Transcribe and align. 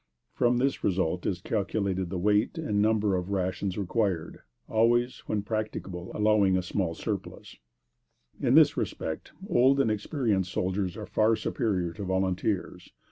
From 0.33 0.57
this 0.57 0.83
result 0.83 1.27
is 1.27 1.41
calculated 1.41 2.09
the 2.09 2.17
weight 2.17 2.57
and 2.57 2.81
number 2.81 3.15
of 3.15 3.27
the 3.27 3.33
rations 3.33 3.77
required, 3.77 4.39
always, 4.67 5.19
when 5.27 5.43
practicable, 5.43 6.11
allowing 6.15 6.57
a 6.57 6.63
small 6.63 6.95
surplus. 6.95 7.57
In 8.39 8.55
this 8.55 8.75
respect 8.75 9.31
old 9.47 9.79
and 9.79 9.91
experienced 9.91 10.51
soldiers 10.51 10.97
are 10.97 11.05
far 11.05 11.35
superior 11.35 11.93
to 11.93 12.03
volunteers. 12.03 12.91